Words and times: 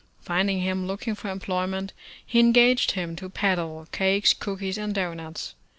Finding 0.21 0.61
him 0.61 0.87
look 0.87 1.07
ing 1.07 1.13
for 1.13 1.29
employment, 1.29 1.93
he 2.25 2.39
engaged 2.39 2.93
him 2.93 3.15
to 3.17 3.29
peddle 3.29 3.87
cakes, 3.91 4.33
cookies 4.33 4.79
and 4.79 4.95
doughnuts. 4.95 5.53